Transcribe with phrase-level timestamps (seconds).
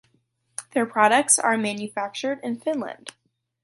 [0.71, 3.11] Their products are manufactured in Finland.